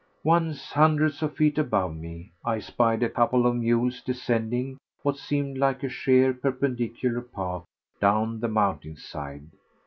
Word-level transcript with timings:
Once—hundreds 0.23 1.21
of 1.21 1.35
feet 1.37 1.59
above 1.59 1.95
me—I 1.95 2.57
spied 2.57 3.03
a 3.03 3.07
couple 3.09 3.45
of 3.45 3.55
mules 3.55 4.01
descending 4.01 4.79
what 5.03 5.15
seemed 5.19 5.59
like 5.59 5.83
a 5.83 5.89
sheer 5.89 6.33
perpendicular 6.33 7.21
path 7.21 7.65
down 7.99 8.39
the 8.39 8.47
mountain 8.47 8.95
side. 8.97 9.45